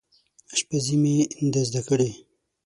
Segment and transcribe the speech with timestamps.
[0.53, 1.15] اشپزي مې
[1.53, 2.09] ده زده کړې